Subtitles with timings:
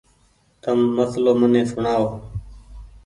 [0.61, 2.07] تم مسلو مني سوڻآئو۔